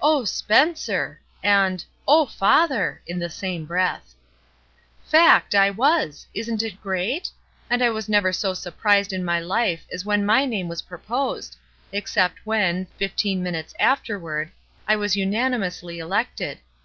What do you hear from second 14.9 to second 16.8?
was unanimously elected.